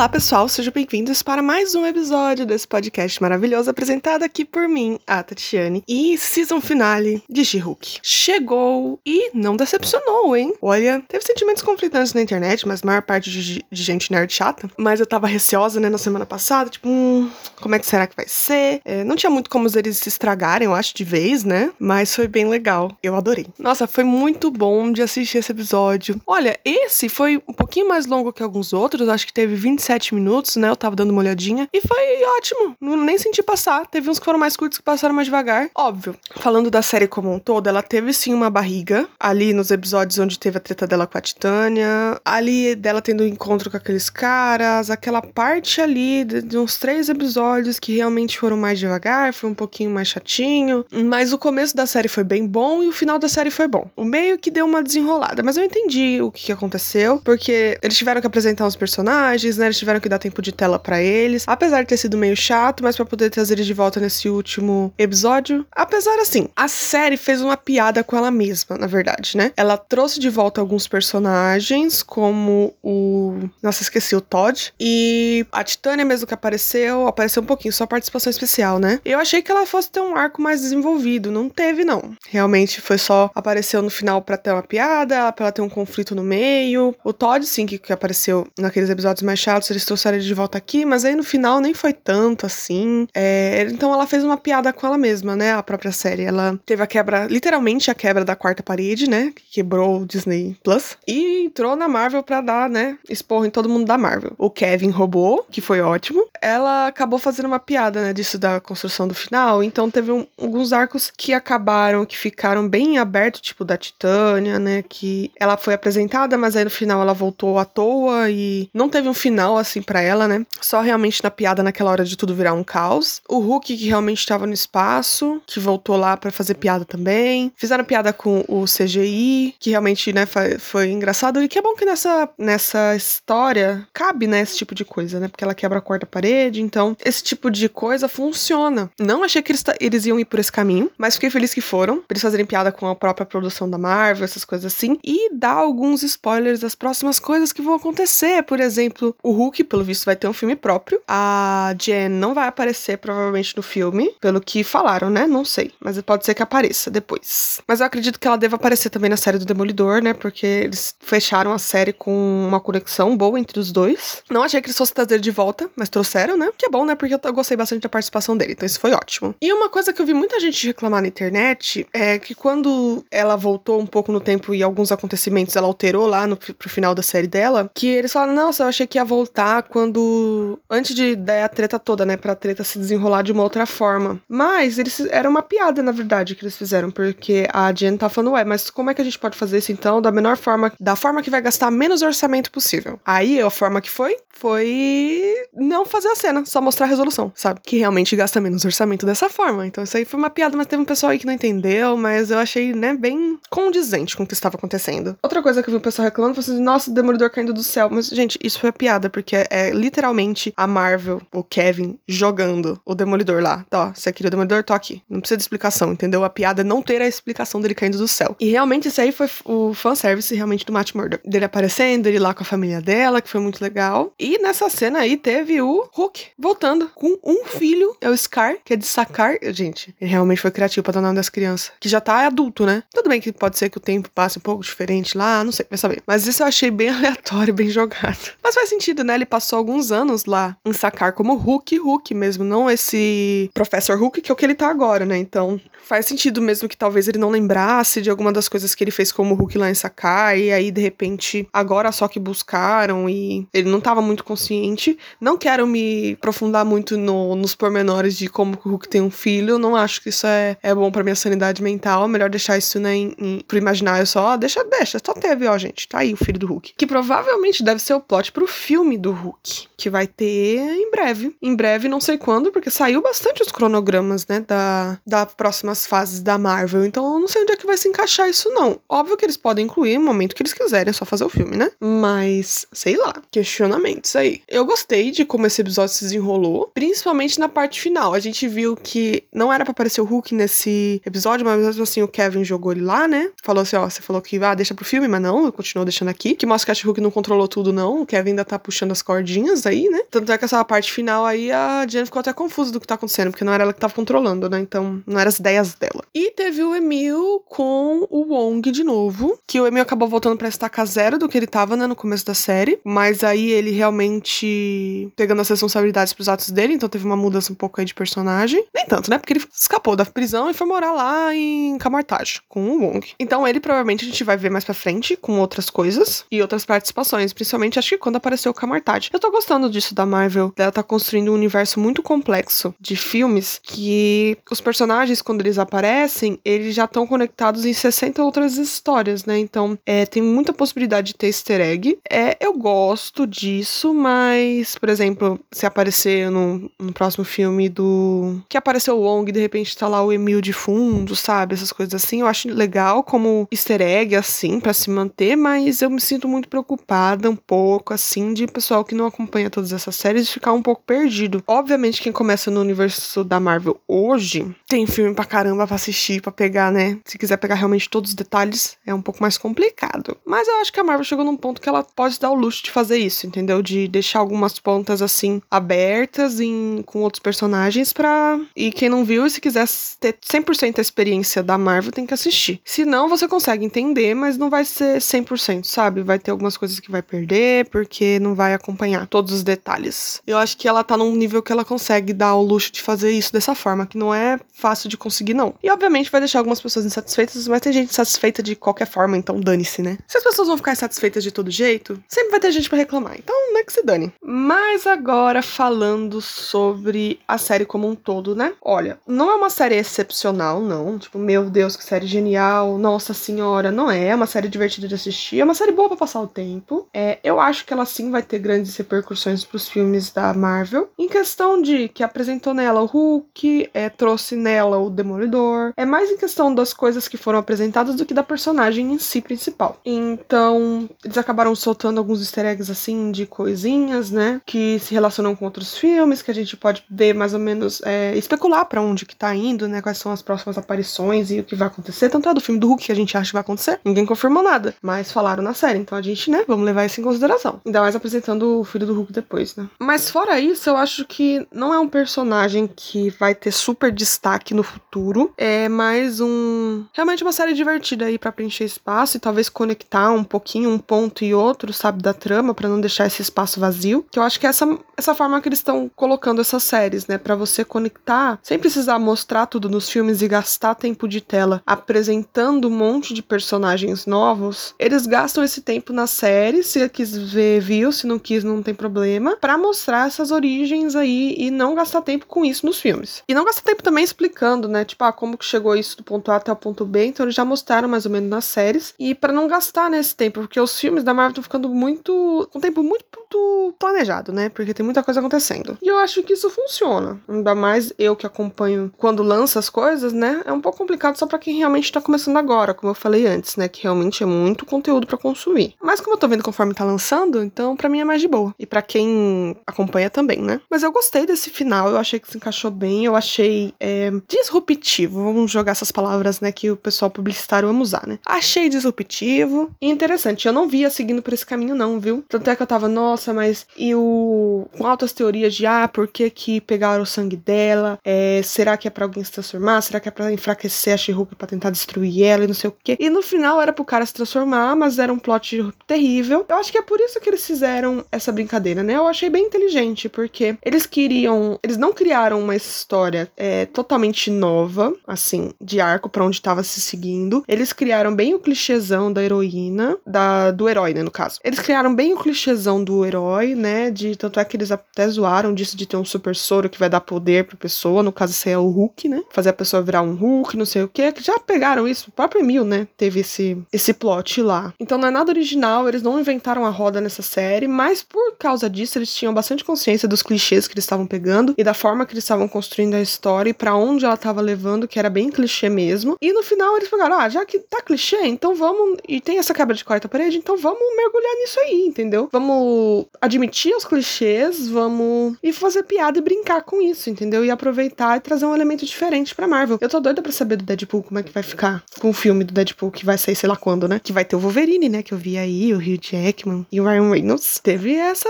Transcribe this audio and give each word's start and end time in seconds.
Olá, 0.00 0.08
pessoal, 0.08 0.48
sejam 0.48 0.72
bem-vindos 0.72 1.22
para 1.22 1.42
mais 1.42 1.74
um 1.74 1.84
episódio 1.84 2.46
desse 2.46 2.66
podcast 2.66 3.20
maravilhoso 3.20 3.68
apresentado 3.68 4.22
aqui 4.22 4.46
por 4.46 4.66
mim, 4.66 4.98
a 5.06 5.22
Tatiane, 5.22 5.84
e 5.86 6.16
season 6.16 6.58
finale 6.58 7.22
de 7.28 7.44
She-Hulk. 7.44 7.98
Chegou 8.02 8.98
e 9.04 9.30
não 9.34 9.58
decepcionou, 9.58 10.34
hein? 10.34 10.54
Olha, 10.62 11.04
teve 11.06 11.22
sentimentos 11.22 11.62
conflitantes 11.62 12.14
na 12.14 12.22
internet, 12.22 12.66
mas 12.66 12.80
maior 12.80 13.02
parte 13.02 13.30
de, 13.30 13.62
de 13.70 13.82
gente 13.82 14.10
nerd 14.10 14.32
chata, 14.32 14.70
mas 14.78 15.00
eu 15.00 15.06
tava 15.06 15.26
receosa, 15.26 15.78
né, 15.78 15.90
na 15.90 15.98
semana 15.98 16.24
passada, 16.24 16.70
tipo, 16.70 16.88
hum, 16.88 17.30
como 17.60 17.74
é 17.74 17.78
que 17.78 17.84
será 17.84 18.06
que 18.06 18.16
vai 18.16 18.26
ser? 18.26 18.80
É, 18.86 19.04
não 19.04 19.16
tinha 19.16 19.28
muito 19.28 19.50
como 19.50 19.68
eles 19.76 19.98
se 19.98 20.08
estragarem, 20.08 20.64
eu 20.64 20.74
acho, 20.74 20.94
de 20.94 21.04
vez, 21.04 21.44
né? 21.44 21.72
Mas 21.78 22.16
foi 22.16 22.26
bem 22.26 22.48
legal. 22.48 22.96
Eu 23.02 23.14
adorei. 23.14 23.48
Nossa, 23.58 23.86
foi 23.86 24.04
muito 24.04 24.50
bom 24.50 24.90
de 24.90 25.02
assistir 25.02 25.36
esse 25.36 25.52
episódio. 25.52 26.18
Olha, 26.26 26.58
esse 26.64 27.10
foi 27.10 27.36
um 27.46 27.52
pouquinho 27.52 27.86
mais 27.86 28.06
longo 28.06 28.32
que 28.32 28.42
alguns 28.42 28.72
outros, 28.72 29.06
acho 29.06 29.26
que 29.26 29.32
teve 29.34 29.54
27 29.54 29.89
minutos, 30.14 30.56
né? 30.56 30.68
Eu 30.68 30.76
tava 30.76 30.94
dando 30.94 31.10
uma 31.10 31.20
olhadinha. 31.20 31.68
E 31.72 31.80
foi 31.80 32.24
ótimo. 32.38 32.76
Nem 32.80 33.18
senti 33.18 33.42
passar. 33.42 33.86
Teve 33.86 34.08
uns 34.08 34.18
que 34.18 34.24
foram 34.24 34.38
mais 34.38 34.56
curtos 34.56 34.78
que 34.78 34.84
passaram 34.84 35.14
mais 35.14 35.26
devagar. 35.26 35.68
Óbvio. 35.74 36.14
Falando 36.36 36.70
da 36.70 36.82
série 36.82 37.08
como 37.08 37.32
um 37.32 37.38
todo, 37.38 37.68
ela 37.68 37.82
teve 37.82 38.12
sim 38.12 38.32
uma 38.32 38.50
barriga. 38.50 39.08
Ali 39.18 39.52
nos 39.52 39.70
episódios 39.70 40.18
onde 40.18 40.38
teve 40.38 40.58
a 40.58 40.60
treta 40.60 40.86
dela 40.86 41.06
com 41.06 41.18
a 41.18 41.20
Titânia. 41.20 42.20
Ali 42.24 42.74
dela 42.74 43.02
tendo 43.02 43.24
um 43.24 43.26
encontro 43.26 43.70
com 43.70 43.76
aqueles 43.76 44.08
caras. 44.08 44.90
Aquela 44.90 45.20
parte 45.20 45.80
ali 45.80 46.24
de, 46.24 46.42
de 46.42 46.58
uns 46.58 46.78
três 46.78 47.08
episódios 47.08 47.78
que 47.78 47.96
realmente 47.96 48.38
foram 48.38 48.56
mais 48.56 48.78
devagar. 48.78 49.32
Foi 49.32 49.50
um 49.50 49.54
pouquinho 49.54 49.90
mais 49.90 50.08
chatinho. 50.08 50.84
Mas 50.92 51.32
o 51.32 51.38
começo 51.38 51.76
da 51.76 51.86
série 51.86 52.08
foi 52.08 52.24
bem 52.24 52.46
bom 52.46 52.82
e 52.82 52.88
o 52.88 52.92
final 52.92 53.18
da 53.18 53.28
série 53.28 53.50
foi 53.50 53.66
bom. 53.66 53.90
O 53.96 54.04
meio 54.04 54.38
que 54.38 54.50
deu 54.50 54.66
uma 54.66 54.82
desenrolada. 54.82 55.42
Mas 55.42 55.56
eu 55.56 55.64
entendi 55.64 56.20
o 56.22 56.30
que, 56.30 56.46
que 56.46 56.52
aconteceu. 56.52 57.20
Porque 57.24 57.78
eles 57.82 57.96
tiveram 57.96 58.20
que 58.20 58.26
apresentar 58.26 58.66
os 58.66 58.76
personagens, 58.76 59.56
né? 59.56 59.66
Eles 59.66 59.78
tiveram 59.80 60.00
que 60.00 60.08
dar 60.08 60.18
tempo 60.18 60.40
de 60.40 60.52
tela 60.52 60.78
para 60.78 61.02
eles. 61.02 61.44
Apesar 61.46 61.82
de 61.82 61.88
ter 61.88 61.96
sido 61.96 62.16
meio 62.16 62.36
chato, 62.36 62.82
mas 62.82 62.96
para 62.96 63.04
poder 63.04 63.30
trazer 63.30 63.54
eles 63.54 63.66
de 63.66 63.74
volta 63.74 63.98
nesse 63.98 64.28
último 64.28 64.92
episódio. 64.96 65.66
Apesar 65.72 66.18
assim, 66.20 66.48
a 66.54 66.68
série 66.68 67.16
fez 67.16 67.40
uma 67.40 67.56
piada 67.56 68.04
com 68.04 68.16
ela 68.16 68.30
mesma, 68.30 68.76
na 68.76 68.86
verdade, 68.86 69.36
né? 69.36 69.52
Ela 69.56 69.76
trouxe 69.76 70.20
de 70.20 70.30
volta 70.30 70.60
alguns 70.60 70.86
personagens, 70.86 72.02
como 72.02 72.74
o. 72.82 73.48
Nossa, 73.62 73.82
esqueci, 73.82 74.14
o 74.14 74.20
Todd. 74.20 74.72
E 74.78 75.44
a 75.50 75.64
Titânia 75.64 76.04
mesmo 76.04 76.26
que 76.26 76.34
apareceu, 76.34 77.06
apareceu 77.06 77.42
um 77.42 77.46
pouquinho, 77.46 77.72
só 77.72 77.86
participação 77.86 78.30
especial, 78.30 78.78
né? 78.78 79.00
Eu 79.04 79.18
achei 79.18 79.42
que 79.42 79.50
ela 79.50 79.66
fosse 79.66 79.90
ter 79.90 80.00
um 80.00 80.16
arco 80.16 80.40
mais 80.40 80.60
desenvolvido. 80.60 81.30
Não 81.30 81.48
teve, 81.48 81.84
não. 81.84 82.12
Realmente 82.28 82.80
foi 82.80 82.98
só 82.98 83.30
apareceu 83.34 83.82
no 83.82 83.90
final 83.90 84.22
para 84.22 84.36
ter 84.36 84.52
uma 84.52 84.62
piada, 84.62 85.32
pra 85.32 85.46
ela 85.46 85.52
ter 85.52 85.62
um 85.62 85.68
conflito 85.68 86.14
no 86.14 86.22
meio. 86.22 86.94
O 87.04 87.12
Todd, 87.12 87.44
sim, 87.46 87.66
que, 87.66 87.78
que 87.78 87.92
apareceu 87.92 88.46
naqueles 88.58 88.90
episódios 88.90 89.22
mais 89.22 89.38
chatos 89.38 89.59
eles 89.68 89.84
trouxeram 89.84 90.16
ele 90.16 90.26
de 90.26 90.32
volta 90.34 90.56
aqui, 90.56 90.84
mas 90.84 91.04
aí 91.04 91.14
no 91.14 91.24
final 91.24 91.60
nem 91.60 91.74
foi 91.74 91.92
tanto 91.92 92.46
assim. 92.46 93.06
É, 93.14 93.66
então 93.70 93.92
ela 93.92 94.06
fez 94.06 94.24
uma 94.24 94.36
piada 94.36 94.72
com 94.72 94.86
ela 94.86 94.96
mesma, 94.96 95.36
né? 95.36 95.52
A 95.52 95.62
própria 95.62 95.92
série. 95.92 96.22
Ela 96.22 96.58
teve 96.64 96.82
a 96.82 96.86
quebra, 96.86 97.26
literalmente 97.26 97.90
a 97.90 97.94
quebra 97.94 98.24
da 98.24 98.36
quarta 98.36 98.62
parede, 98.62 99.08
né? 99.08 99.32
Que 99.34 99.42
quebrou 99.54 100.00
o 100.00 100.06
Disney 100.06 100.56
Plus. 100.62 100.96
E 101.06 101.44
entrou 101.44 101.76
na 101.76 101.88
Marvel 101.88 102.22
pra 102.22 102.40
dar, 102.40 102.70
né? 102.70 102.96
Expor 103.08 103.44
em 103.44 103.50
todo 103.50 103.68
mundo 103.68 103.86
da 103.86 103.98
Marvel. 103.98 104.32
O 104.38 104.50
Kevin 104.50 104.90
roubou, 104.90 105.46
que 105.50 105.60
foi 105.60 105.80
ótimo. 105.80 106.26
Ela 106.40 106.86
acabou 106.86 107.18
fazendo 107.18 107.46
uma 107.46 107.58
piada, 107.58 108.00
né? 108.02 108.12
Disso 108.12 108.38
da 108.38 108.60
construção 108.60 109.08
do 109.08 109.14
final. 109.14 109.62
Então 109.62 109.90
teve 109.90 110.12
um, 110.12 110.26
alguns 110.40 110.72
arcos 110.72 111.12
que 111.16 111.32
acabaram, 111.32 112.06
que 112.06 112.16
ficaram 112.16 112.68
bem 112.68 112.98
abertos, 112.98 113.40
tipo 113.40 113.64
da 113.64 113.76
Titânia, 113.76 114.58
né? 114.58 114.84
Que 114.88 115.30
ela 115.38 115.56
foi 115.56 115.74
apresentada, 115.74 116.38
mas 116.38 116.56
aí 116.56 116.64
no 116.64 116.70
final 116.70 117.00
ela 117.00 117.12
voltou 117.12 117.58
à 117.58 117.64
toa 117.64 118.30
e 118.30 118.68
não 118.72 118.88
teve 118.88 119.08
um 119.08 119.14
final 119.14 119.49
assim 119.56 119.82
para 119.82 120.00
ela, 120.00 120.28
né? 120.28 120.44
Só 120.60 120.80
realmente 120.80 121.22
na 121.22 121.30
piada 121.30 121.62
naquela 121.62 121.90
hora 121.90 122.04
de 122.04 122.16
tudo 122.16 122.34
virar 122.34 122.52
um 122.52 122.64
caos. 122.64 123.20
O 123.28 123.38
Hulk 123.38 123.76
que 123.76 123.86
realmente 123.86 124.18
estava 124.18 124.46
no 124.46 124.52
espaço, 124.52 125.40
que 125.46 125.60
voltou 125.60 125.96
lá 125.96 126.16
para 126.16 126.30
fazer 126.30 126.54
piada 126.54 126.84
também. 126.84 127.52
Fizeram 127.56 127.84
piada 127.84 128.12
com 128.12 128.44
o 128.48 128.64
CGI, 128.64 129.54
que 129.58 129.70
realmente, 129.70 130.12
né, 130.12 130.26
foi, 130.26 130.58
foi, 130.58 130.90
engraçado. 130.90 131.42
E 131.42 131.48
que 131.48 131.58
é 131.58 131.62
bom 131.62 131.74
que 131.74 131.84
nessa, 131.84 132.28
nessa 132.38 132.96
história 132.96 133.86
cabe, 133.92 134.26
né, 134.26 134.40
esse 134.40 134.56
tipo 134.56 134.74
de 134.74 134.84
coisa, 134.84 135.20
né? 135.20 135.28
Porque 135.28 135.44
ela 135.44 135.54
quebra 135.54 135.78
a 135.78 135.82
quarta 135.82 136.06
parede, 136.06 136.60
então 136.60 136.96
esse 137.04 137.22
tipo 137.22 137.50
de 137.50 137.68
coisa 137.68 138.08
funciona. 138.08 138.90
Não 138.98 139.22
achei 139.22 139.42
que 139.42 139.52
eles, 139.52 139.64
eles 139.80 140.06
iam 140.06 140.18
ir 140.18 140.24
por 140.24 140.38
esse 140.38 140.50
caminho, 140.50 140.90
mas 140.98 141.14
fiquei 141.14 141.30
feliz 141.30 141.54
que 141.54 141.60
foram. 141.60 141.98
Pra 141.98 142.14
eles 142.14 142.22
fazerem 142.22 142.46
piada 142.46 142.72
com 142.72 142.86
a 142.86 142.94
própria 142.94 143.26
produção 143.26 143.68
da 143.68 143.78
Marvel, 143.78 144.24
essas 144.24 144.44
coisas 144.44 144.72
assim. 144.72 144.98
E 145.04 145.34
dar 145.34 145.52
alguns 145.52 146.02
spoilers 146.02 146.60
das 146.60 146.74
próximas 146.74 147.18
coisas 147.18 147.52
que 147.52 147.62
vão 147.62 147.74
acontecer. 147.74 148.42
Por 148.42 148.60
exemplo, 148.60 149.14
o 149.22 149.32
Hulk 149.40 149.64
pelo 149.64 149.82
visto, 149.82 150.04
vai 150.04 150.16
ter 150.16 150.28
um 150.28 150.32
filme 150.32 150.54
próprio. 150.54 151.00
A 151.08 151.74
Jen 151.80 152.08
não 152.10 152.34
vai 152.34 152.46
aparecer, 152.46 152.98
provavelmente, 152.98 153.56
no 153.56 153.62
filme, 153.62 154.14
pelo 154.20 154.40
que 154.40 154.62
falaram, 154.62 155.08
né? 155.08 155.26
Não 155.26 155.44
sei. 155.44 155.72
Mas 155.80 156.00
pode 156.02 156.26
ser 156.26 156.34
que 156.34 156.42
apareça 156.42 156.90
depois. 156.90 157.60
Mas 157.66 157.80
eu 157.80 157.86
acredito 157.86 158.18
que 158.18 158.26
ela 158.26 158.36
deva 158.36 158.56
aparecer 158.56 158.90
também 158.90 159.08
na 159.08 159.16
série 159.16 159.38
do 159.38 159.46
Demolidor, 159.46 160.02
né? 160.02 160.12
Porque 160.12 160.46
eles 160.46 160.94
fecharam 161.00 161.52
a 161.52 161.58
série 161.58 161.92
com 161.92 162.46
uma 162.46 162.60
conexão 162.60 163.16
boa 163.16 163.38
entre 163.40 163.58
os 163.58 163.72
dois. 163.72 164.22
Não 164.28 164.42
achei 164.42 164.60
que 164.60 164.66
eles 164.66 164.76
fossem 164.76 164.94
trazer 164.94 165.20
de 165.20 165.30
volta, 165.30 165.70
mas 165.74 165.88
trouxeram, 165.88 166.36
né? 166.36 166.50
Que 166.56 166.66
é 166.66 166.68
bom, 166.68 166.84
né? 166.84 166.94
Porque 166.94 167.14
eu 167.14 167.32
gostei 167.32 167.56
bastante 167.56 167.82
da 167.82 167.88
participação 167.88 168.36
dele. 168.36 168.52
Então 168.52 168.66
isso 168.66 168.78
foi 168.78 168.92
ótimo. 168.92 169.34
E 169.40 169.52
uma 169.52 169.68
coisa 169.68 169.92
que 169.92 170.02
eu 170.02 170.06
vi 170.06 170.12
muita 170.12 170.38
gente 170.38 170.66
reclamar 170.66 171.00
na 171.00 171.08
internet 171.08 171.86
é 171.92 172.18
que 172.18 172.34
quando 172.34 173.04
ela 173.10 173.36
voltou 173.36 173.80
um 173.80 173.86
pouco 173.86 174.12
no 174.12 174.20
tempo 174.20 174.54
e 174.54 174.62
alguns 174.62 174.92
acontecimentos 174.92 175.56
ela 175.56 175.66
alterou 175.66 176.06
lá 176.06 176.26
no, 176.26 176.36
pro 176.36 176.68
final 176.68 176.94
da 176.94 177.02
série 177.02 177.26
dela, 177.26 177.70
que 177.74 177.86
eles 177.86 178.12
falaram, 178.12 178.34
nossa, 178.34 178.64
eu 178.64 178.68
achei 178.68 178.86
que 178.86 178.98
ia 178.98 179.04
voltar 179.04 179.29
voltar 179.30 179.62
quando. 179.62 180.58
Antes 180.68 180.94
de 180.94 181.14
dar 181.14 181.44
a 181.44 181.48
treta 181.48 181.78
toda, 181.78 182.04
né? 182.04 182.16
Pra 182.16 182.34
treta 182.34 182.64
se 182.64 182.78
desenrolar 182.78 183.22
de 183.22 183.32
uma 183.32 183.42
outra 183.42 183.64
forma. 183.64 184.20
Mas 184.28 184.78
eles 184.78 185.00
era 185.10 185.28
uma 185.28 185.42
piada, 185.42 185.82
na 185.82 185.92
verdade, 185.92 186.34
que 186.34 186.44
eles 186.44 186.56
fizeram. 186.56 186.90
Porque 186.90 187.46
a 187.52 187.72
Jen 187.72 187.96
tá 187.96 188.08
falando, 188.08 188.32
ué, 188.32 188.44
mas 188.44 188.68
como 188.68 188.90
é 188.90 188.94
que 188.94 189.00
a 189.00 189.04
gente 189.04 189.18
pode 189.18 189.38
fazer 189.38 189.58
isso 189.58 189.72
então? 189.72 190.02
Da 190.02 190.10
menor 190.10 190.36
forma. 190.36 190.72
Da 190.78 190.96
forma 190.96 191.22
que 191.22 191.30
vai 191.30 191.40
gastar 191.40 191.70
menos 191.70 192.02
orçamento 192.02 192.50
possível. 192.50 192.98
Aí 193.04 193.40
a 193.40 193.50
forma 193.50 193.80
que 193.80 193.90
foi 193.90 194.16
foi 194.40 195.34
não 195.54 195.84
fazer 195.84 196.08
a 196.08 196.16
cena, 196.16 196.46
só 196.46 196.62
mostrar 196.62 196.86
a 196.86 196.88
resolução, 196.88 197.30
sabe? 197.34 197.60
Que 197.62 197.76
realmente 197.76 198.16
gasta 198.16 198.40
menos 198.40 198.64
orçamento 198.64 199.04
dessa 199.04 199.28
forma. 199.28 199.66
Então 199.66 199.84
isso 199.84 199.94
aí 199.98 200.06
foi 200.06 200.18
uma 200.18 200.30
piada, 200.30 200.56
mas 200.56 200.66
teve 200.66 200.80
um 200.80 200.86
pessoal 200.86 201.12
aí 201.12 201.18
que 201.18 201.26
não 201.26 201.34
entendeu, 201.34 201.94
mas 201.94 202.30
eu 202.30 202.38
achei, 202.38 202.72
né, 202.72 202.94
bem 202.94 203.38
condizente 203.50 204.16
com 204.16 204.22
o 204.22 204.26
que 204.26 204.32
estava 204.32 204.56
acontecendo. 204.56 205.14
Outra 205.22 205.42
coisa 205.42 205.62
que 205.62 205.68
eu 205.68 205.72
vi 205.72 205.76
o 205.76 205.82
pessoal 205.82 206.06
reclamando 206.06 206.34
foi 206.40 206.54
assim, 206.54 206.62
nossa, 206.62 206.90
o 206.90 206.94
Demolidor 206.94 207.28
caindo 207.28 207.52
do 207.52 207.62
céu. 207.62 207.90
Mas, 207.90 208.08
gente, 208.08 208.38
isso 208.42 208.58
foi 208.58 208.72
piada, 208.72 209.10
porque 209.10 209.19
é, 209.32 209.46
é 209.50 209.70
literalmente 209.70 210.52
a 210.56 210.66
Marvel, 210.66 211.20
o 211.32 211.42
Kevin, 211.42 211.98
jogando 212.06 212.80
o 212.84 212.94
Demolidor 212.94 213.42
lá. 213.42 213.64
Tá, 213.68 213.92
você 213.94 214.12
queria 214.12 214.28
o 214.28 214.30
Demolidor? 214.30 214.62
Tô 214.64 214.72
aqui. 214.72 215.02
Não 215.08 215.20
precisa 215.20 215.36
de 215.36 215.42
explicação, 215.42 215.92
entendeu? 215.92 216.24
A 216.24 216.30
piada 216.30 216.62
é 216.62 216.64
não 216.64 216.82
ter 216.82 217.00
a 217.02 217.08
explicação 217.08 217.60
dele 217.60 217.74
caindo 217.74 217.98
do 217.98 218.08
céu. 218.08 218.36
E 218.40 218.50
realmente 218.50 218.88
isso 218.88 219.00
aí 219.00 219.12
foi 219.12 219.28
o 219.44 219.74
fanservice 219.74 220.34
realmente 220.34 220.64
do 220.64 220.72
Matt 220.72 220.94
Murdock. 220.94 221.28
Dele 221.28 221.44
aparecendo, 221.44 222.06
ele 222.06 222.18
lá 222.18 222.34
com 222.34 222.42
a 222.42 222.46
família 222.46 222.80
dela, 222.80 223.20
que 223.20 223.28
foi 223.28 223.40
muito 223.40 223.62
legal. 223.62 224.12
E 224.18 224.38
nessa 224.38 224.68
cena 224.68 225.00
aí 225.00 225.16
teve 225.16 225.60
o 225.60 225.88
Hulk 225.92 226.28
voltando 226.38 226.90
com 226.94 227.18
um 227.24 227.44
filho, 227.44 227.96
é 228.00 228.08
o 228.08 228.16
Scar, 228.16 228.56
que 228.64 228.74
é 228.74 228.76
de 228.76 228.86
sacar. 228.86 229.36
Gente, 229.52 229.94
ele 230.00 230.10
realmente 230.10 230.40
foi 230.40 230.50
criativo 230.50 230.84
pra 230.84 230.92
dar 230.92 231.00
nome 231.00 231.16
das 231.16 231.28
crianças. 231.28 231.72
Que 231.80 231.88
já 231.88 232.00
tá 232.00 232.26
adulto, 232.26 232.64
né? 232.66 232.82
Tudo 232.92 233.08
bem 233.08 233.20
que 233.20 233.32
pode 233.32 233.58
ser 233.58 233.70
que 233.70 233.78
o 233.78 233.80
tempo 233.80 234.10
passe 234.14 234.38
um 234.38 234.42
pouco 234.42 234.62
diferente 234.62 235.16
lá, 235.16 235.42
não 235.44 235.52
sei, 235.52 235.66
vai 235.68 235.78
saber. 235.78 236.02
Mas 236.06 236.26
isso 236.26 236.42
eu 236.42 236.46
achei 236.46 236.70
bem 236.70 236.88
aleatório, 236.90 237.54
bem 237.54 237.68
jogado. 237.68 238.18
Mas 238.42 238.54
faz 238.54 238.68
sentido, 238.68 239.04
né? 239.04 239.09
Ele 239.14 239.26
passou 239.26 239.58
alguns 239.58 239.92
anos 239.92 240.24
lá 240.24 240.56
em 240.64 240.72
sacar 240.72 241.12
como 241.12 241.34
Hulk, 241.34 241.78
Hulk 241.78 242.14
mesmo, 242.14 242.44
não 242.44 242.70
esse 242.70 243.50
Professor 243.54 243.98
Hulk, 243.98 244.20
que 244.20 244.30
é 244.30 244.34
o 244.34 244.36
que 244.36 244.44
ele 244.44 244.54
tá 244.54 244.68
agora, 244.68 245.04
né? 245.04 245.18
Então 245.18 245.60
faz 245.82 246.06
sentido 246.06 246.40
mesmo 246.40 246.68
que 246.68 246.76
talvez 246.76 247.08
ele 247.08 247.18
não 247.18 247.30
lembrasse 247.30 248.00
de 248.00 248.10
alguma 248.10 248.32
das 248.32 248.48
coisas 248.48 248.74
que 248.74 248.84
ele 248.84 248.90
fez 248.90 249.10
como 249.10 249.34
Hulk 249.34 249.58
lá 249.58 249.70
em 249.70 249.74
sacar, 249.74 250.38
e 250.38 250.52
aí 250.52 250.70
de 250.70 250.80
repente 250.80 251.48
agora 251.52 251.90
só 251.90 252.06
que 252.06 252.20
buscaram 252.20 253.08
e 253.08 253.46
ele 253.52 253.68
não 253.68 253.80
tava 253.80 254.00
muito 254.00 254.22
consciente 254.22 254.98
não 255.20 255.36
quero 255.36 255.66
me 255.66 256.12
aprofundar 256.12 256.64
muito 256.64 256.96
no, 256.96 257.34
nos 257.34 257.54
pormenores 257.54 258.16
de 258.16 258.28
como 258.28 258.58
o 258.64 258.68
Hulk 258.68 258.88
tem 258.88 259.00
um 259.00 259.10
filho. 259.10 259.58
Não 259.58 259.76
acho 259.76 260.02
que 260.02 260.08
isso 260.08 260.26
é, 260.26 260.56
é 260.62 260.74
bom 260.74 260.90
pra 260.90 261.02
minha 261.02 261.16
sanidade 261.16 261.62
mental. 261.62 262.08
Melhor 262.08 262.30
deixar 262.30 262.58
isso, 262.58 262.78
né, 262.78 262.94
em, 262.94 263.14
em, 263.18 263.40
pro 263.46 263.58
imaginário 263.58 264.06
só. 264.06 264.36
Deixa, 264.36 264.64
deixa. 264.64 264.98
Só 265.04 265.12
teve, 265.12 265.46
ó, 265.46 265.56
gente. 265.58 265.88
Tá 265.88 265.98
aí 265.98 266.12
o 266.12 266.16
filho 266.16 266.38
do 266.38 266.46
Hulk. 266.46 266.74
Que 266.76 266.86
provavelmente 266.86 267.62
deve 267.62 267.80
ser 267.80 267.94
o 267.94 268.00
plot 268.00 268.32
pro 268.32 268.46
filme 268.46 268.96
do 269.00 269.12
Hulk. 269.12 269.68
Que 269.76 269.90
vai 269.90 270.06
ter 270.06 270.58
em 270.58 270.90
breve. 270.90 271.36
Em 271.42 271.54
breve, 271.54 271.88
não 271.88 272.00
sei 272.00 272.18
quando, 272.18 272.52
porque 272.52 272.70
saiu 272.70 273.02
bastante 273.02 273.42
os 273.42 273.50
cronogramas, 273.50 274.26
né, 274.26 274.40
da, 274.40 274.98
das 275.06 275.32
próximas 275.34 275.86
fases 275.86 276.20
da 276.20 276.38
Marvel. 276.38 276.84
Então 276.84 277.14
eu 277.14 277.20
não 277.20 277.28
sei 277.28 277.42
onde 277.42 277.52
é 277.52 277.56
que 277.56 277.66
vai 277.66 277.76
se 277.76 277.88
encaixar 277.88 278.28
isso, 278.28 278.48
não. 278.50 278.80
Óbvio 278.88 279.16
que 279.16 279.24
eles 279.24 279.36
podem 279.36 279.64
incluir 279.64 279.98
no 279.98 280.04
momento 280.04 280.34
que 280.34 280.42
eles 280.42 280.52
quiserem, 280.52 280.90
é 280.90 280.92
só 280.92 281.04
fazer 281.04 281.24
o 281.24 281.28
filme, 281.28 281.56
né? 281.56 281.70
Mas, 281.80 282.66
sei 282.72 282.96
lá. 282.96 283.14
Questionamentos 283.30 284.14
aí. 284.16 284.42
Eu 284.48 284.64
gostei 284.64 285.10
de 285.10 285.24
como 285.24 285.46
esse 285.46 285.60
episódio 285.60 285.94
se 285.94 286.04
desenrolou, 286.04 286.70
principalmente 286.74 287.38
na 287.38 287.48
parte 287.48 287.80
final. 287.80 288.14
A 288.14 288.20
gente 288.20 288.46
viu 288.46 288.76
que 288.76 289.24
não 289.32 289.52
era 289.52 289.64
para 289.64 289.72
aparecer 289.72 290.00
o 290.00 290.04
Hulk 290.04 290.34
nesse 290.34 291.00
episódio, 291.04 291.44
mas 291.44 291.64
mesmo 291.64 291.82
assim 291.82 292.02
o 292.02 292.08
Kevin 292.08 292.44
jogou 292.44 292.72
ele 292.72 292.82
lá, 292.82 293.08
né? 293.08 293.30
Falou 293.42 293.62
assim: 293.62 293.76
ó, 293.76 293.88
você 293.88 294.02
falou 294.02 294.20
que 294.20 294.42
ah, 294.42 294.54
deixa 294.54 294.74
pro 294.74 294.84
filme, 294.84 295.08
mas 295.08 295.20
não, 295.20 295.50
continuou 295.50 295.84
deixando 295.84 296.08
aqui. 296.08 296.34
Que 296.34 296.46
mostra 296.46 296.74
que 296.74 296.80
a 296.80 296.84
Hulk 296.84 297.00
não 297.00 297.10
controlou 297.10 297.48
tudo, 297.48 297.72
não. 297.72 298.02
O 298.02 298.06
Kevin 298.06 298.30
ainda 298.30 298.44
tá 298.44 298.58
puxando 298.58 298.89
puxando 298.90 298.92
as 298.92 299.02
cordinhas 299.02 299.66
aí, 299.66 299.88
né? 299.88 300.00
Tanto 300.10 300.30
é 300.32 300.38
que 300.38 300.44
essa 300.44 300.64
parte 300.64 300.92
final 300.92 301.24
aí 301.24 301.50
a 301.50 301.86
Jen 301.86 302.04
ficou 302.04 302.20
até 302.20 302.32
confusa 302.32 302.72
do 302.72 302.80
que 302.80 302.86
tá 302.86 302.94
acontecendo, 302.94 303.30
porque 303.30 303.44
não 303.44 303.52
era 303.52 303.64
ela 303.64 303.72
que 303.72 303.80
tava 303.80 303.94
controlando, 303.94 304.48
né? 304.48 304.60
Então 304.60 305.02
não 305.06 305.18
eram 305.18 305.28
as 305.28 305.38
ideias 305.38 305.74
dela. 305.74 306.02
E 306.14 306.30
teve 306.32 306.62
o 306.62 306.74
Emil 306.74 307.42
com 307.46 308.06
o 308.10 308.24
Wong 308.32 308.70
de 308.70 308.84
novo, 308.84 309.38
que 309.46 309.60
o 309.60 309.66
Emil 309.66 309.82
acabou 309.82 310.08
voltando 310.08 310.36
pra 310.36 310.48
estaca 310.48 310.84
zero 310.84 311.18
do 311.18 311.28
que 311.28 311.38
ele 311.38 311.46
tava, 311.46 311.76
né, 311.76 311.86
no 311.86 311.96
começo 311.96 312.24
da 312.26 312.34
série, 312.34 312.80
mas 312.84 313.22
aí 313.22 313.50
ele 313.50 313.70
realmente 313.70 315.10
pegando 315.16 315.40
as 315.40 315.48
responsabilidades 315.48 316.12
pros 316.12 316.28
atos 316.28 316.50
dele, 316.50 316.74
então 316.74 316.88
teve 316.88 317.04
uma 317.04 317.16
mudança 317.16 317.52
um 317.52 317.56
pouco 317.56 317.80
aí 317.80 317.86
de 317.86 317.94
personagem. 317.94 318.64
Nem 318.74 318.86
tanto, 318.86 319.10
né? 319.10 319.18
Porque 319.18 319.32
ele 319.32 319.44
escapou 319.52 319.94
da 319.94 320.04
prisão 320.04 320.50
e 320.50 320.54
foi 320.54 320.66
morar 320.66 320.92
lá 320.92 321.34
em 321.34 321.78
Camartage 321.78 322.40
com 322.48 322.62
o 322.62 322.80
Wong. 322.80 323.12
Então 323.18 323.46
ele 323.46 323.60
provavelmente 323.60 324.04
a 324.04 324.08
gente 324.08 324.24
vai 324.24 324.36
ver 324.36 324.50
mais 324.50 324.64
pra 324.64 324.74
frente 324.74 325.16
com 325.16 325.38
outras 325.38 325.70
coisas 325.70 326.24
e 326.30 326.40
outras 326.40 326.64
participações, 326.64 327.32
principalmente 327.32 327.78
acho 327.78 327.90
que 327.90 327.98
quando 327.98 328.16
apareceu 328.16 328.50
o 328.50 328.54
Camartage. 328.54 328.79
Eu 329.12 329.20
tô 329.20 329.30
gostando 329.30 329.70
disso 329.70 329.94
da 329.94 330.06
Marvel, 330.06 330.52
dela 330.56 330.72
tá 330.72 330.82
construindo 330.82 331.30
um 331.30 331.34
universo 331.34 331.78
muito 331.78 332.02
complexo 332.02 332.74
de 332.80 332.96
filmes 332.96 333.60
que 333.62 334.36
os 334.50 334.60
personagens, 334.60 335.22
quando 335.22 335.40
eles 335.40 335.58
aparecem, 335.58 336.38
eles 336.44 336.74
já 336.74 336.84
estão 336.84 337.06
conectados 337.06 337.64
em 337.64 337.72
60 337.72 338.22
outras 338.22 338.56
histórias, 338.56 339.24
né? 339.24 339.38
Então 339.38 339.78
é, 339.86 340.06
tem 340.06 340.22
muita 340.22 340.52
possibilidade 340.52 341.08
de 341.08 341.14
ter 341.14 341.28
easter 341.28 341.60
egg. 341.60 341.98
É, 342.08 342.36
eu 342.40 342.52
gosto 342.52 343.26
disso, 343.26 343.94
mas, 343.94 344.76
por 344.76 344.88
exemplo, 344.88 345.40
se 345.50 345.66
aparecer 345.66 346.30
no, 346.30 346.70
no 346.78 346.92
próximo 346.92 347.24
filme 347.24 347.68
do. 347.68 348.40
que 348.48 348.56
apareceu 348.56 348.98
o 348.98 349.02
Wong 349.02 349.30
e 349.30 349.32
de 349.32 349.40
repente 349.40 349.76
tá 349.76 349.88
lá 349.88 350.02
o 350.02 350.12
Emil 350.12 350.40
de 350.40 350.52
fundo, 350.52 351.14
sabe? 351.16 351.54
Essas 351.54 351.72
coisas 351.72 351.94
assim, 351.94 352.20
eu 352.20 352.26
acho 352.26 352.48
legal 352.48 353.02
como 353.02 353.48
easter 353.50 353.80
egg, 353.80 354.14
assim, 354.14 354.60
para 354.60 354.72
se 354.72 354.90
manter, 354.90 355.36
mas 355.36 355.82
eu 355.82 355.90
me 355.90 356.00
sinto 356.00 356.28
muito 356.28 356.48
preocupada 356.48 357.30
um 357.30 357.36
pouco, 357.36 357.94
assim, 357.94 358.32
de 358.34 358.46
pessoal 358.60 358.84
que 358.84 358.94
não 358.94 359.06
acompanha 359.06 359.48
todas 359.48 359.72
essas 359.72 359.96
séries 359.96 360.28
ficar 360.28 360.52
um 360.52 360.60
pouco 360.60 360.82
perdido. 360.86 361.42
Obviamente, 361.46 362.02
quem 362.02 362.12
começa 362.12 362.50
no 362.50 362.60
universo 362.60 363.24
da 363.24 363.40
Marvel 363.40 363.80
hoje 363.88 364.54
tem 364.68 364.86
filme 364.86 365.14
pra 365.14 365.24
caramba 365.24 365.66
pra 365.66 365.76
assistir, 365.76 366.20
pra 366.20 366.30
pegar, 366.30 366.70
né? 366.70 366.98
Se 367.06 367.16
quiser 367.16 367.38
pegar 367.38 367.54
realmente 367.54 367.88
todos 367.88 368.10
os 368.10 368.14
detalhes, 368.14 368.76
é 368.86 368.92
um 368.92 369.00
pouco 369.00 369.22
mais 369.22 369.38
complicado. 369.38 370.14
Mas 370.26 370.46
eu 370.46 370.60
acho 370.60 370.70
que 370.70 370.78
a 370.78 370.84
Marvel 370.84 371.04
chegou 371.04 371.24
num 371.24 371.38
ponto 371.38 371.58
que 371.58 371.70
ela 371.70 371.82
pode 371.82 372.20
dar 372.20 372.30
o 372.30 372.34
luxo 372.34 372.62
de 372.64 372.70
fazer 372.70 372.98
isso, 372.98 373.26
entendeu? 373.26 373.62
De 373.62 373.88
deixar 373.88 374.18
algumas 374.18 374.58
pontas 374.58 375.00
assim 375.00 375.40
abertas 375.50 376.38
em, 376.38 376.82
com 376.84 377.00
outros 377.00 377.22
personagens 377.22 377.94
pra. 377.94 378.38
E 378.54 378.70
quem 378.70 378.90
não 378.90 379.06
viu, 379.06 379.28
se 379.30 379.40
quiser 379.40 379.66
ter 379.98 380.18
100% 380.18 380.78
a 380.78 380.82
experiência 380.82 381.42
da 381.42 381.56
Marvel, 381.56 381.92
tem 381.92 382.04
que 382.04 382.12
assistir. 382.12 382.60
Se 382.62 382.84
não, 382.84 383.08
você 383.08 383.26
consegue 383.26 383.64
entender, 383.64 384.14
mas 384.14 384.36
não 384.36 384.50
vai 384.50 384.66
ser 384.66 384.98
100%, 384.98 385.64
sabe? 385.64 386.02
Vai 386.02 386.18
ter 386.18 386.30
algumas 386.30 386.58
coisas 386.58 386.78
que 386.78 386.90
vai 386.90 387.00
perder, 387.00 387.70
porque 387.70 388.20
não 388.20 388.34
vai 388.34 388.49
acompanhar 388.54 389.06
todos 389.06 389.32
os 389.32 389.42
detalhes. 389.42 390.20
Eu 390.26 390.38
acho 390.38 390.56
que 390.56 390.68
ela 390.68 390.84
tá 390.84 390.96
num 390.96 391.14
nível 391.14 391.42
que 391.42 391.52
ela 391.52 391.64
consegue 391.64 392.12
dar 392.12 392.34
o 392.34 392.42
luxo 392.42 392.72
de 392.72 392.82
fazer 392.82 393.10
isso 393.10 393.32
dessa 393.32 393.54
forma, 393.54 393.86
que 393.86 393.98
não 393.98 394.14
é 394.14 394.38
fácil 394.52 394.88
de 394.88 394.96
conseguir, 394.96 395.34
não. 395.34 395.54
E 395.62 395.70
obviamente 395.70 396.10
vai 396.10 396.20
deixar 396.20 396.38
algumas 396.38 396.60
pessoas 396.60 396.84
insatisfeitas, 396.84 397.46
mas 397.48 397.60
tem 397.60 397.72
gente 397.72 397.94
satisfeita 397.94 398.42
de 398.42 398.54
qualquer 398.54 398.86
forma, 398.86 399.16
então 399.16 399.40
dane-se, 399.40 399.82
né? 399.82 399.98
Se 400.06 400.18
as 400.18 400.24
pessoas 400.24 400.48
vão 400.48 400.56
ficar 400.56 400.74
satisfeitas 400.74 401.22
de 401.22 401.30
todo 401.30 401.50
jeito, 401.50 402.02
sempre 402.08 402.30
vai 402.30 402.40
ter 402.40 402.52
gente 402.52 402.68
para 402.68 402.78
reclamar. 402.78 403.16
Então, 403.18 403.34
não 403.52 403.60
é 403.60 403.64
que 403.64 403.72
se 403.72 403.82
dane. 403.82 404.12
Mas 404.22 404.86
agora 404.86 405.42
falando 405.42 406.20
sobre 406.20 407.20
a 407.26 407.38
série 407.38 407.64
como 407.64 407.88
um 407.88 407.94
todo, 407.94 408.34
né? 408.34 408.52
Olha, 408.60 408.98
não 409.06 409.30
é 409.30 409.34
uma 409.34 409.50
série 409.50 409.76
excepcional, 409.76 410.60
não. 410.60 410.98
Tipo, 410.98 411.18
meu 411.18 411.48
Deus, 411.48 411.76
que 411.76 411.84
série 411.84 412.06
genial. 412.06 412.78
Nossa 412.78 413.14
senhora, 413.14 413.70
não 413.70 413.90
é. 413.90 414.08
É 414.08 414.14
uma 414.14 414.26
série 414.26 414.48
divertida 414.48 414.88
de 414.88 414.94
assistir. 414.94 415.40
É 415.40 415.44
uma 415.44 415.54
série 415.54 415.72
boa 415.72 415.88
para 415.88 415.96
passar 415.96 416.20
o 416.20 416.26
tempo. 416.26 416.88
É, 416.92 417.18
eu 417.22 417.38
acho 417.40 417.64
que 417.64 417.72
ela 417.72 417.84
sim 417.84 418.10
vai 418.10 418.22
ter 418.22 418.39
grandes 418.40 418.76
repercussões 418.76 419.44
pros 419.44 419.68
filmes 419.68 420.10
da 420.10 420.32
Marvel. 420.34 420.90
Em 420.98 421.08
questão 421.08 421.60
de 421.60 421.88
que 421.88 422.02
apresentou 422.02 422.54
nela 422.54 422.82
o 422.82 422.86
Hulk, 422.86 423.70
é, 423.72 423.88
trouxe 423.88 424.36
nela 424.36 424.78
o 424.78 424.90
Demolidor. 424.90 425.72
É 425.76 425.84
mais 425.84 426.10
em 426.10 426.16
questão 426.16 426.54
das 426.54 426.72
coisas 426.72 427.06
que 427.06 427.16
foram 427.16 427.38
apresentadas 427.38 427.94
do 427.94 428.04
que 428.04 428.14
da 428.14 428.22
personagem 428.22 428.92
em 428.92 428.98
si 428.98 429.20
principal. 429.20 429.78
Então, 429.84 430.88
eles 431.04 431.18
acabaram 431.18 431.54
soltando 431.54 431.98
alguns 431.98 432.20
easter 432.20 432.46
eggs 432.46 432.70
assim 432.70 433.10
de 433.10 433.26
coisinhas, 433.26 434.10
né? 434.10 434.40
Que 434.46 434.78
se 434.78 434.94
relacionam 434.94 435.34
com 435.34 435.44
outros 435.44 435.76
filmes, 435.76 436.22
que 436.22 436.30
a 436.30 436.34
gente 436.34 436.56
pode 436.56 436.84
ver 436.90 437.14
mais 437.14 437.34
ou 437.34 437.40
menos, 437.40 437.82
é, 437.84 438.16
especular 438.16 438.64
para 438.64 438.82
onde 438.82 439.06
que 439.06 439.16
tá 439.16 439.34
indo, 439.34 439.68
né? 439.68 439.82
Quais 439.82 439.98
são 439.98 440.12
as 440.12 440.22
próximas 440.22 440.56
aparições 440.56 441.30
e 441.30 441.40
o 441.40 441.44
que 441.44 441.56
vai 441.56 441.68
acontecer. 441.68 442.08
Tanto 442.08 442.28
é 442.28 442.34
do 442.34 442.40
filme 442.40 442.60
do 442.60 442.68
Hulk 442.68 442.84
que 442.84 442.92
a 442.92 442.96
gente 442.96 443.16
acha 443.16 443.30
que 443.30 443.34
vai 443.34 443.40
acontecer. 443.40 443.80
Ninguém 443.84 444.06
confirmou 444.06 444.42
nada, 444.42 444.74
mas 444.80 445.12
falaram 445.12 445.42
na 445.42 445.54
série. 445.54 445.78
Então 445.78 445.96
a 445.98 446.02
gente, 446.02 446.30
né, 446.30 446.44
vamos 446.46 446.64
levar 446.64 446.84
isso 446.84 447.00
em 447.00 447.04
consideração. 447.04 447.60
Ainda 447.64 447.80
mais 447.80 447.96
apresentando 447.96 448.29
o 448.38 448.64
filho 448.64 448.86
do 448.86 448.94
Hulk 448.94 449.12
depois, 449.12 449.56
né? 449.56 449.68
Mas 449.78 450.10
fora 450.10 450.38
isso, 450.40 450.68
eu 450.68 450.76
acho 450.76 451.04
que 451.04 451.46
não 451.52 451.72
é 451.72 451.78
um 451.78 451.88
personagem 451.88 452.66
que 452.66 453.10
vai 453.10 453.34
ter 453.34 453.52
super 453.52 453.92
destaque 453.92 454.52
no 454.52 454.62
futuro. 454.62 455.32
É 455.36 455.68
mais 455.68 456.20
um. 456.20 456.84
Realmente 456.92 457.22
uma 457.22 457.32
série 457.32 457.54
divertida 457.54 458.06
aí 458.06 458.18
para 458.18 458.32
preencher 458.32 458.64
espaço 458.64 459.16
e 459.16 459.20
talvez 459.20 459.48
conectar 459.48 460.10
um 460.10 460.24
pouquinho 460.24 460.70
um 460.70 460.78
ponto 460.78 461.24
e 461.24 461.34
outro, 461.34 461.72
sabe, 461.72 462.02
da 462.02 462.12
trama, 462.12 462.54
para 462.54 462.68
não 462.68 462.80
deixar 462.80 463.06
esse 463.06 463.22
espaço 463.22 463.60
vazio. 463.60 464.04
Que 464.10 464.18
eu 464.18 464.22
acho 464.22 464.38
que 464.38 464.46
é 464.46 464.50
essa, 464.50 464.66
essa 464.96 465.14
forma 465.14 465.40
que 465.40 465.48
eles 465.48 465.58
estão 465.58 465.90
colocando 465.94 466.40
essas 466.40 466.62
séries, 466.62 467.06
né? 467.06 467.18
para 467.18 467.34
você 467.34 467.64
conectar, 467.64 468.38
sem 468.42 468.58
precisar 468.58 468.98
mostrar 468.98 469.46
tudo 469.46 469.68
nos 469.68 469.88
filmes 469.88 470.22
e 470.22 470.28
gastar 470.28 470.74
tempo 470.74 471.06
de 471.06 471.20
tela 471.20 471.62
apresentando 471.66 472.68
um 472.68 472.70
monte 472.70 473.14
de 473.14 473.22
personagens 473.22 474.06
novos. 474.06 474.74
Eles 474.78 475.06
gastam 475.06 475.44
esse 475.44 475.60
tempo 475.60 475.92
na 475.92 476.06
série, 476.06 476.62
se 476.62 476.88
quis 476.88 477.16
ver, 477.16 477.60
viu, 477.60 477.92
se 477.92 478.06
não 478.06 478.18
quis, 478.20 478.44
não 478.44 478.62
tem 478.62 478.74
problema, 478.74 479.36
para 479.40 479.58
mostrar 479.58 480.06
essas 480.06 480.30
origens 480.30 480.94
aí 480.94 481.34
e 481.36 481.50
não 481.50 481.74
gastar 481.74 482.02
tempo 482.02 482.26
com 482.26 482.44
isso 482.44 482.66
nos 482.66 482.80
filmes. 482.80 483.22
E 483.28 483.34
não 483.34 483.44
gastar 483.44 483.62
tempo 483.62 483.82
também 483.82 484.04
explicando, 484.04 484.68
né? 484.68 484.84
Tipo, 484.84 485.04
ah, 485.04 485.12
como 485.12 485.36
que 485.36 485.44
chegou 485.44 485.74
isso 485.74 485.96
do 485.96 486.04
ponto 486.04 486.30
A 486.30 486.36
até 486.36 486.52
o 486.52 486.56
ponto 486.56 486.84
B, 486.84 487.06
então 487.06 487.24
eles 487.24 487.34
já 487.34 487.44
mostraram 487.44 487.88
mais 487.88 488.06
ou 488.06 488.12
menos 488.12 488.28
nas 488.28 488.44
séries. 488.44 488.94
E 488.98 489.14
para 489.14 489.32
não 489.32 489.48
gastar 489.48 489.90
nesse 489.90 490.14
tempo, 490.14 490.40
porque 490.40 490.60
os 490.60 490.78
filmes 490.78 491.02
da 491.02 491.14
Marvel 491.14 491.30
estão 491.30 491.42
ficando 491.42 491.68
muito. 491.68 492.48
com 492.52 492.58
um 492.58 492.60
tempo 492.60 492.82
muito, 492.82 493.04
muito 493.16 493.74
planejado, 493.78 494.32
né? 494.32 494.48
Porque 494.48 494.74
tem 494.74 494.84
muita 494.84 495.02
coisa 495.02 495.20
acontecendo. 495.20 495.78
E 495.80 495.88
eu 495.88 495.98
acho 495.98 496.22
que 496.22 496.32
isso 496.32 496.50
funciona. 496.50 497.20
Ainda 497.28 497.54
mais 497.54 497.92
eu 497.98 498.16
que 498.16 498.26
acompanho 498.26 498.92
quando 498.96 499.22
lança 499.22 499.58
as 499.58 499.70
coisas, 499.70 500.12
né? 500.12 500.42
É 500.44 500.52
um 500.52 500.60
pouco 500.60 500.78
complicado 500.78 501.16
só 501.16 501.26
para 501.26 501.38
quem 501.38 501.56
realmente 501.56 501.92
tá 501.92 502.00
começando 502.00 502.36
agora, 502.36 502.74
como 502.74 502.90
eu 502.90 502.94
falei 502.94 503.26
antes, 503.26 503.56
né? 503.56 503.68
Que 503.68 503.82
realmente 503.82 504.22
é 504.22 504.26
muito 504.26 504.66
conteúdo 504.66 505.06
para 505.06 505.16
consumir. 505.18 505.74
Mas 505.82 506.00
como 506.00 506.14
eu 506.14 506.18
tô 506.18 506.28
vendo 506.28 506.42
conforme 506.42 506.74
tá 506.74 506.84
lançando, 506.84 507.42
então 507.42 507.76
para 507.76 507.88
mim 507.88 508.00
é 508.00 508.04
mais 508.10 508.20
de 508.20 508.28
boa. 508.28 508.52
E 508.58 508.66
para 508.66 508.82
quem 508.82 509.56
acompanha 509.64 510.10
também, 510.10 510.38
né? 510.38 510.60
Mas 510.68 510.82
eu 510.82 510.90
gostei 510.90 511.24
desse 511.24 511.48
final, 511.48 511.88
eu 511.88 511.96
achei 511.96 512.18
que 512.18 512.28
se 512.28 512.36
encaixou 512.36 512.70
bem, 512.70 513.04
eu 513.04 513.14
achei 513.14 513.72
é, 513.78 514.10
disruptivo, 514.28 515.22
vamos 515.22 515.50
jogar 515.50 515.72
essas 515.72 515.92
palavras, 515.92 516.40
né? 516.40 516.50
Que 516.50 516.70
o 516.70 516.76
pessoal 516.76 517.10
publicitário 517.10 517.68
ama 517.68 517.82
usar, 517.82 518.06
né? 518.06 518.18
Achei 518.26 518.68
disruptivo 518.68 519.70
e 519.80 519.88
interessante. 519.88 520.46
Eu 520.46 520.52
não 520.52 520.68
via 520.68 520.90
seguindo 520.90 521.22
por 521.22 521.32
esse 521.32 521.46
caminho, 521.46 521.74
não, 521.76 522.00
viu? 522.00 522.24
Tanto 522.28 522.50
é 522.50 522.56
que 522.56 522.62
eu 522.62 522.66
tava, 522.66 522.88
nossa, 522.88 523.32
mas 523.32 523.64
e 523.76 523.94
o. 523.94 524.66
com 524.76 524.86
altas 524.86 525.12
teorias 525.12 525.54
de 525.54 525.66
ah, 525.66 525.86
por 525.86 526.08
que 526.08 526.28
que 526.30 526.60
pegaram 526.60 527.02
o 527.02 527.06
sangue 527.06 527.36
dela? 527.36 527.98
É, 528.04 528.40
será 528.42 528.76
que 528.76 528.88
é 528.88 528.90
pra 528.90 529.04
alguém 529.04 529.22
se 529.22 529.30
transformar? 529.30 529.80
Será 529.82 530.00
que 530.00 530.08
é 530.08 530.12
pra 530.12 530.32
enfraquecer 530.32 530.94
a 530.94 530.96
she 530.96 531.14
pra 531.38 531.46
tentar 531.46 531.70
destruir 531.70 532.24
ela 532.24 532.44
e 532.44 532.46
não 532.48 532.54
sei 532.54 532.70
o 532.70 532.74
quê? 532.82 532.96
E 532.98 533.08
no 533.08 533.22
final 533.22 533.60
era 533.60 533.72
pro 533.72 533.84
cara 533.84 534.04
se 534.04 534.14
transformar, 534.14 534.74
mas 534.74 534.98
era 534.98 535.12
um 535.12 535.18
plot 535.18 535.72
terrível. 535.86 536.44
Eu 536.48 536.56
acho 536.56 536.72
que 536.72 536.78
é 536.78 536.82
por 536.82 536.98
isso 537.00 537.20
que 537.20 537.28
eles 537.28 537.46
fizeram 537.46 537.99
essa 538.10 538.32
brincadeira, 538.32 538.82
né? 538.82 538.96
Eu 538.96 539.06
achei 539.06 539.28
bem 539.30 539.46
inteligente, 539.46 540.08
porque 540.08 540.56
eles 540.64 540.86
queriam. 540.86 541.58
Eles 541.62 541.76
não 541.76 541.92
criaram 541.92 542.40
uma 542.40 542.56
história 542.56 543.30
é, 543.36 543.66
totalmente 543.66 544.30
nova, 544.30 544.94
assim, 545.06 545.52
de 545.60 545.80
arco 545.80 546.08
para 546.08 546.24
onde 546.24 546.40
tava 546.40 546.62
se 546.62 546.80
seguindo. 546.80 547.44
Eles 547.46 547.72
criaram 547.72 548.14
bem 548.14 548.34
o 548.34 548.38
clichêzão 548.38 549.12
da 549.12 549.22
heroína, 549.22 549.96
da, 550.06 550.50
do 550.50 550.68
herói, 550.68 550.94
né, 550.94 551.02
no 551.02 551.10
caso. 551.10 551.38
Eles 551.44 551.60
criaram 551.60 551.94
bem 551.94 552.12
o 552.12 552.18
clichêzão 552.18 552.82
do 552.82 553.04
herói, 553.04 553.54
né? 553.54 553.90
De 553.90 554.16
tanto 554.16 554.40
é 554.40 554.44
que 554.44 554.56
eles 554.56 554.70
até 554.70 555.08
zoaram 555.08 555.54
disso 555.54 555.76
de 555.76 555.86
ter 555.86 555.96
um 555.96 556.04
super 556.04 556.34
soro 556.34 556.68
que 556.68 556.78
vai 556.78 556.88
dar 556.88 557.00
poder 557.00 557.44
pra 557.44 557.56
pessoa. 557.56 558.02
No 558.02 558.12
caso, 558.12 558.32
isso 558.32 558.48
é 558.48 558.58
o 558.58 558.68
Hulk, 558.68 559.08
né? 559.08 559.22
Fazer 559.30 559.50
a 559.50 559.54
pessoa 559.54 559.82
virar 559.82 560.02
um 560.02 560.14
Hulk, 560.14 560.56
não 560.56 560.66
sei 560.66 560.82
o 560.82 560.88
que. 560.88 561.12
Já 561.20 561.38
pegaram 561.38 561.86
isso. 561.86 562.08
O 562.08 562.12
próprio 562.12 562.40
Emil, 562.40 562.64
né? 562.64 562.86
Teve 562.96 563.20
esse, 563.20 563.58
esse 563.72 563.92
plot 563.92 564.42
lá. 564.42 564.72
Então 564.78 564.98
não 564.98 565.08
é 565.08 565.10
nada 565.10 565.30
original, 565.30 565.88
eles 565.88 566.02
não 566.02 566.20
inventaram 566.20 566.64
a 566.64 566.70
roda 566.70 567.00
nessa 567.00 567.22
série, 567.22 567.68
mas 567.68 567.89
por 568.02 568.36
causa 568.38 568.68
disso, 568.68 568.98
eles 568.98 569.14
tinham 569.14 569.34
bastante 569.34 569.64
consciência 569.64 570.08
dos 570.08 570.22
clichês 570.22 570.66
que 570.66 570.74
eles 570.74 570.84
estavam 570.84 571.06
pegando 571.06 571.54
e 571.56 571.64
da 571.64 571.74
forma 571.74 572.06
que 572.06 572.12
eles 572.12 572.24
estavam 572.24 572.48
construindo 572.48 572.94
a 572.94 573.00
história 573.00 573.50
e 573.50 573.54
para 573.54 573.74
onde 573.74 574.04
ela 574.04 574.16
tava 574.16 574.40
levando, 574.40 574.86
que 574.86 574.98
era 574.98 575.10
bem 575.10 575.30
clichê 575.30 575.68
mesmo. 575.68 576.16
E 576.20 576.32
no 576.32 576.42
final 576.42 576.76
eles 576.76 576.88
pegaram, 576.88 577.18
ah, 577.18 577.28
já 577.28 577.44
que 577.44 577.58
tá 577.58 577.82
clichê, 577.82 578.26
então 578.26 578.54
vamos. 578.54 578.98
E 579.08 579.20
tem 579.20 579.38
essa 579.38 579.52
quebra 579.54 579.74
de 579.74 579.84
quarta 579.84 580.08
parede, 580.08 580.38
então 580.38 580.56
vamos 580.56 580.80
mergulhar 580.96 581.34
nisso 581.36 581.60
aí, 581.60 581.84
entendeu? 581.86 582.28
Vamos 582.32 583.06
admitir 583.20 583.74
os 583.74 583.84
clichês, 583.84 584.68
vamos. 584.68 585.36
e 585.42 585.52
fazer 585.52 585.82
piada 585.82 586.18
e 586.18 586.22
brincar 586.22 586.62
com 586.62 586.80
isso, 586.80 587.10
entendeu? 587.10 587.44
E 587.44 587.50
aproveitar 587.50 588.16
e 588.16 588.20
trazer 588.20 588.46
um 588.46 588.54
elemento 588.54 588.84
diferente 588.84 589.34
pra 589.34 589.46
Marvel. 589.46 589.78
Eu 589.80 589.88
tô 589.88 590.00
doida 590.00 590.22
pra 590.22 590.32
saber 590.32 590.56
do 590.56 590.64
Deadpool 590.64 591.02
como 591.02 591.18
é 591.18 591.22
que 591.22 591.32
vai 591.32 591.42
ficar 591.42 591.82
com 592.00 592.10
o 592.10 592.12
filme 592.12 592.44
do 592.44 592.52
Deadpool 592.52 592.90
que 592.90 593.04
vai 593.04 593.18
sair 593.18 593.34
sei 593.34 593.48
lá 593.48 593.56
quando, 593.56 593.88
né? 593.88 594.00
Que 594.02 594.12
vai 594.12 594.24
ter 594.24 594.36
o 594.36 594.38
Wolverine, 594.38 594.88
né? 594.88 595.02
Que 595.02 595.12
eu 595.12 595.18
vi 595.18 595.36
aí, 595.38 595.72
o 595.72 595.78
Hugh 595.78 595.98
Jackman 596.00 596.66
e 596.70 596.80
o 596.80 596.84
Ryan 596.84 597.10
Reynolds. 597.10 597.60
Teve 597.70 597.94
essa 597.94 598.28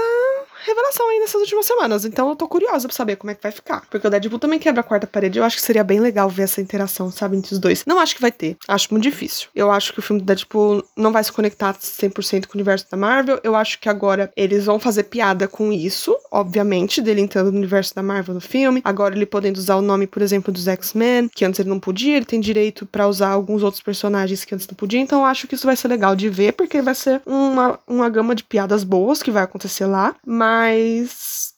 revelação 0.64 1.08
aí 1.08 1.20
nessas 1.20 1.40
últimas 1.40 1.66
semanas. 1.66 2.04
Então 2.04 2.28
eu 2.28 2.36
tô 2.36 2.48
curiosa 2.48 2.88
pra 2.88 2.96
saber 2.96 3.16
como 3.16 3.30
é 3.30 3.34
que 3.34 3.42
vai 3.42 3.52
ficar. 3.52 3.82
Porque 3.90 4.06
o 4.06 4.10
Deadpool 4.10 4.38
também 4.38 4.58
quebra 4.58 4.80
a 4.80 4.84
quarta 4.84 5.06
parede. 5.06 5.38
Eu 5.38 5.44
acho 5.44 5.56
que 5.56 5.62
seria 5.62 5.84
bem 5.84 6.00
legal 6.00 6.28
ver 6.28 6.42
essa 6.42 6.60
interação, 6.60 7.10
sabe, 7.10 7.36
entre 7.36 7.52
os 7.52 7.58
dois. 7.58 7.84
Não 7.86 7.98
acho 7.98 8.14
que 8.14 8.20
vai 8.20 8.32
ter. 8.32 8.56
Acho 8.68 8.88
muito 8.90 9.02
difícil. 9.02 9.48
Eu 9.54 9.70
acho 9.70 9.92
que 9.92 9.98
o 9.98 10.02
filme 10.02 10.20
do 10.20 10.26
Deadpool 10.26 10.84
não 10.96 11.12
vai 11.12 11.24
se 11.24 11.32
conectar 11.32 11.74
100% 11.74 12.46
com 12.46 12.54
o 12.54 12.56
universo 12.56 12.86
da 12.90 12.96
Marvel. 12.96 13.40
Eu 13.42 13.54
acho 13.56 13.78
que 13.80 13.88
agora 13.88 14.30
eles 14.36 14.66
vão 14.66 14.78
fazer 14.78 15.04
piada 15.04 15.48
com 15.48 15.72
isso, 15.72 16.16
obviamente, 16.30 17.00
dele 17.00 17.20
entrando 17.20 17.50
no 17.50 17.58
universo 17.58 17.94
da 17.94 18.02
Marvel 18.02 18.34
no 18.34 18.40
filme. 18.40 18.80
Agora 18.84 19.14
ele 19.14 19.26
podendo 19.26 19.56
usar 19.56 19.76
o 19.76 19.82
nome, 19.82 20.06
por 20.06 20.22
exemplo, 20.22 20.52
dos 20.52 20.68
X-Men, 20.68 21.28
que 21.28 21.44
antes 21.44 21.60
ele 21.60 21.68
não 21.68 21.80
podia. 21.80 22.16
Ele 22.16 22.26
tem 22.26 22.40
direito 22.40 22.86
para 22.86 23.06
usar 23.06 23.28
alguns 23.28 23.62
outros 23.62 23.82
personagens 23.82 24.44
que 24.44 24.54
antes 24.54 24.66
não 24.66 24.74
podia. 24.74 25.00
Então 25.00 25.20
eu 25.20 25.26
acho 25.26 25.46
que 25.46 25.54
isso 25.54 25.66
vai 25.66 25.76
ser 25.76 25.88
legal 25.88 26.14
de 26.14 26.28
ver, 26.28 26.52
porque 26.52 26.82
vai 26.82 26.94
ser 26.94 27.22
uma, 27.24 27.78
uma 27.86 28.08
gama 28.08 28.34
de 28.34 28.44
piadas 28.44 28.84
boas 28.84 29.22
que 29.22 29.30
vai 29.30 29.42
acontecer 29.42 29.86
lá. 29.86 30.14
Mas 30.26 30.49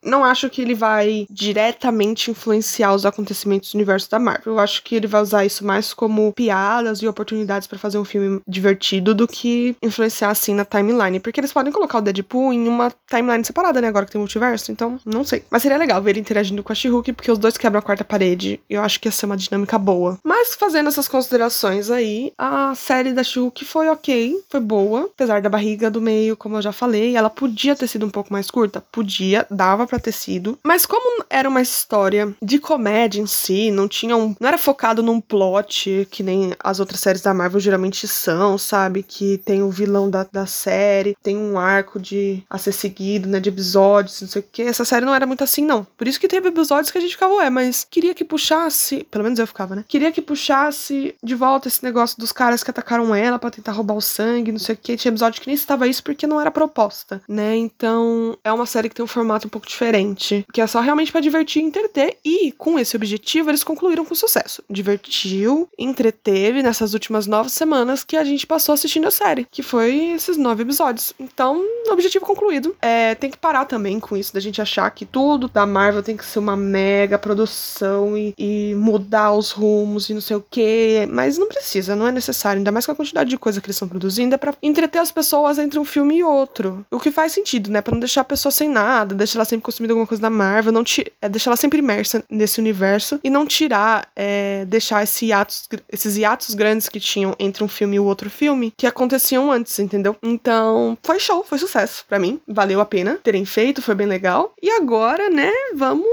não 0.04 0.24
acho 0.24 0.50
que 0.50 0.60
ele 0.60 0.74
vai 0.74 1.26
diretamente 1.30 2.30
influenciar 2.30 2.92
os 2.94 3.06
acontecimentos 3.06 3.70
do 3.72 3.76
universo 3.76 4.10
da 4.10 4.18
Marvel. 4.18 4.54
Eu 4.54 4.58
acho 4.58 4.82
que 4.82 4.96
ele 4.96 5.06
vai 5.06 5.22
usar 5.22 5.44
isso 5.44 5.64
mais 5.64 5.94
como 5.94 6.32
piadas 6.32 7.00
e 7.00 7.06
oportunidades 7.06 7.68
para 7.68 7.78
fazer 7.78 7.98
um 7.98 8.04
filme 8.04 8.40
divertido 8.46 9.14
do 9.14 9.28
que 9.28 9.76
influenciar 9.80 10.30
assim 10.30 10.54
na 10.54 10.64
timeline. 10.64 11.20
Porque 11.20 11.38
eles 11.38 11.52
podem 11.52 11.72
colocar 11.72 11.98
o 11.98 12.02
Deadpool 12.02 12.52
em 12.52 12.66
uma 12.66 12.92
timeline 13.08 13.44
separada, 13.44 13.80
né? 13.80 13.88
Agora 13.88 14.04
que 14.04 14.12
tem 14.12 14.18
multiverso. 14.18 14.72
Então, 14.72 14.98
não 15.04 15.24
sei. 15.24 15.44
Mas 15.50 15.62
seria 15.62 15.78
legal 15.78 16.02
ver 16.02 16.10
ele 16.10 16.20
interagindo 16.20 16.62
com 16.62 16.72
a 16.72 16.74
she 16.74 16.88
porque 17.14 17.30
os 17.30 17.38
dois 17.38 17.56
quebram 17.56 17.78
a 17.78 17.82
quarta 17.82 18.04
parede. 18.04 18.60
Eu 18.68 18.82
acho 18.82 19.00
que 19.00 19.08
ia 19.08 19.12
ser 19.12 19.26
uma 19.26 19.36
dinâmica 19.36 19.78
boa. 19.78 20.18
Mas 20.24 20.54
fazendo 20.54 20.88
essas 20.88 21.08
considerações 21.08 21.90
aí, 21.90 22.32
a 22.36 22.74
série 22.74 23.12
da 23.12 23.22
she 23.22 23.40
foi 23.64 23.88
ok, 23.88 24.36
foi 24.50 24.60
boa. 24.60 25.08
Apesar 25.14 25.40
da 25.40 25.48
barriga 25.48 25.90
do 25.90 26.00
meio, 26.00 26.36
como 26.36 26.56
eu 26.56 26.62
já 26.62 26.72
falei, 26.72 27.16
ela 27.16 27.30
podia 27.30 27.76
ter 27.76 27.86
sido 27.86 28.04
um 28.04 28.10
pouco 28.10 28.32
mais 28.32 28.50
curta. 28.50 28.81
Podia, 28.90 29.46
dava 29.50 29.86
para 29.86 29.98
ter 29.98 30.12
sido. 30.12 30.58
Mas 30.62 30.86
como 30.86 31.24
era 31.28 31.48
uma 31.48 31.60
história 31.60 32.34
de 32.42 32.58
comédia 32.58 33.20
em 33.20 33.26
si, 33.26 33.70
não 33.70 33.88
tinha 33.88 34.16
um, 34.16 34.34
não 34.38 34.48
era 34.48 34.58
focado 34.58 35.02
num 35.02 35.20
plot 35.20 36.08
que 36.10 36.22
nem 36.22 36.52
as 36.62 36.80
outras 36.80 37.00
séries 37.00 37.22
da 37.22 37.34
Marvel 37.34 37.60
geralmente 37.60 38.06
são, 38.08 38.58
sabe? 38.58 39.02
Que 39.02 39.38
tem 39.38 39.62
o 39.62 39.70
vilão 39.70 40.10
da, 40.10 40.26
da 40.30 40.46
série, 40.46 41.16
tem 41.22 41.36
um 41.36 41.58
arco 41.58 41.98
de 41.98 42.42
a 42.48 42.58
ser 42.58 42.72
seguido, 42.72 43.28
né, 43.28 43.40
de 43.40 43.48
episódios, 43.48 44.20
não 44.20 44.28
sei 44.28 44.40
o 44.40 44.44
que. 44.50 44.62
Essa 44.62 44.84
série 44.84 45.04
não 45.04 45.14
era 45.14 45.26
muito 45.26 45.44
assim, 45.44 45.64
não. 45.64 45.86
Por 45.96 46.06
isso 46.06 46.20
que 46.20 46.28
teve 46.28 46.48
episódios 46.48 46.90
que 46.90 46.98
a 46.98 47.00
gente 47.00 47.12
ficava, 47.12 47.34
ué, 47.34 47.50
mas 47.50 47.86
queria 47.88 48.14
que 48.14 48.24
puxasse, 48.24 49.06
pelo 49.10 49.24
menos 49.24 49.38
eu 49.38 49.46
ficava, 49.46 49.76
né? 49.76 49.84
Queria 49.86 50.12
que 50.12 50.22
puxasse 50.22 51.14
de 51.22 51.34
volta 51.34 51.68
esse 51.68 51.82
negócio 51.82 52.18
dos 52.18 52.32
caras 52.32 52.62
que 52.62 52.70
atacaram 52.70 53.14
ela 53.14 53.38
para 53.38 53.50
tentar 53.50 53.72
roubar 53.72 53.94
o 53.94 54.00
sangue, 54.00 54.52
não 54.52 54.58
sei 54.58 54.74
o 54.74 54.78
que. 54.78 54.96
Tinha 54.96 55.10
episódio 55.10 55.40
que 55.40 55.46
nem 55.46 55.54
estava 55.54 55.86
isso 55.86 56.02
porque 56.02 56.26
não 56.26 56.40
era 56.40 56.50
proposta, 56.50 57.22
né? 57.28 57.56
Então, 57.56 58.36
é 58.44 58.52
uma 58.52 58.66
série 58.72 58.88
que 58.88 58.94
tem 58.94 59.04
um 59.04 59.08
formato 59.08 59.46
um 59.46 59.50
pouco 59.50 59.66
diferente, 59.66 60.44
que 60.52 60.60
é 60.60 60.66
só 60.66 60.80
realmente 60.80 61.12
para 61.12 61.20
divertir 61.20 61.62
e 61.62 61.66
entreter. 61.66 62.16
E 62.24 62.52
com 62.52 62.78
esse 62.78 62.96
objetivo, 62.96 63.50
eles 63.50 63.62
concluíram 63.62 64.04
com 64.04 64.14
sucesso. 64.14 64.62
Divertiu, 64.68 65.68
entreteve 65.78 66.62
nessas 66.62 66.94
últimas 66.94 67.26
nove 67.26 67.50
semanas 67.50 68.04
que 68.04 68.16
a 68.16 68.24
gente 68.24 68.46
passou 68.46 68.72
assistindo 68.72 69.06
a 69.06 69.10
série, 69.10 69.46
que 69.50 69.62
foi 69.62 70.12
esses 70.12 70.36
nove 70.36 70.62
episódios. 70.62 71.12
Então, 71.20 71.62
objetivo 71.90 72.24
concluído. 72.24 72.74
É, 72.80 73.14
tem 73.14 73.30
que 73.30 73.36
parar 73.36 73.64
também 73.64 74.00
com 74.00 74.16
isso 74.16 74.32
da 74.32 74.40
gente 74.40 74.60
achar 74.60 74.90
que 74.90 75.04
tudo 75.04 75.48
da 75.48 75.66
Marvel 75.66 76.02
tem 76.02 76.16
que 76.16 76.24
ser 76.24 76.38
uma 76.38 76.56
mega 76.56 77.18
produção 77.18 78.16
e, 78.16 78.34
e 78.38 78.74
mudar 78.76 79.32
os 79.32 79.50
rumos 79.50 80.08
e 80.08 80.14
não 80.14 80.20
sei 80.20 80.36
o 80.36 80.44
que. 80.50 81.06
Mas 81.10 81.38
não 81.38 81.48
precisa, 81.48 81.94
não 81.94 82.06
é 82.06 82.12
necessário. 82.12 82.58
Ainda 82.58 82.72
mais 82.72 82.86
com 82.86 82.92
a 82.92 82.94
quantidade 82.94 83.30
de 83.30 83.38
coisa 83.38 83.60
que 83.60 83.66
eles 83.66 83.76
estão 83.76 83.88
produzindo, 83.88 84.34
é 84.34 84.38
pra 84.38 84.54
entreter 84.62 85.00
as 85.00 85.12
pessoas 85.12 85.58
entre 85.58 85.78
um 85.78 85.84
filme 85.84 86.18
e 86.18 86.24
outro. 86.24 86.84
O 86.90 87.00
que 87.00 87.10
faz 87.10 87.32
sentido, 87.32 87.70
né? 87.70 87.80
Pra 87.80 87.92
não 87.92 88.00
deixar 88.00 88.22
a 88.22 88.24
pessoa 88.24 88.51
sem 88.52 88.68
nada, 88.68 89.14
deixar 89.14 89.38
ela 89.38 89.44
sempre 89.44 89.64
consumindo 89.64 89.92
alguma 89.92 90.06
coisa 90.06 90.20
da 90.20 90.30
Marvel, 90.30 90.72
não 90.72 90.84
é, 91.20 91.28
deixar 91.28 91.50
ela 91.50 91.56
sempre 91.56 91.78
imersa 91.78 92.24
nesse 92.30 92.60
universo 92.60 93.18
e 93.22 93.30
não 93.30 93.46
tirar, 93.46 94.08
é, 94.14 94.64
deixar 94.66 95.02
esse 95.02 95.26
hiatos, 95.26 95.68
esses 95.90 96.16
hiatos 96.16 96.54
grandes 96.54 96.88
que 96.88 97.00
tinham 97.00 97.34
entre 97.38 97.64
um 97.64 97.68
filme 97.68 97.96
e 97.96 98.00
o 98.00 98.04
outro 98.04 98.30
filme 98.30 98.72
que 98.76 98.86
aconteciam 98.86 99.50
antes, 99.50 99.78
entendeu? 99.78 100.16
Então, 100.22 100.96
foi 101.02 101.18
show, 101.18 101.44
foi 101.44 101.58
sucesso 101.58 102.04
para 102.08 102.18
mim. 102.18 102.40
Valeu 102.46 102.80
a 102.80 102.84
pena 102.84 103.18
terem 103.22 103.44
feito, 103.44 103.82
foi 103.82 103.94
bem 103.94 104.06
legal. 104.06 104.54
E 104.62 104.70
agora, 104.70 105.28
né, 105.30 105.50
vamos 105.74 106.06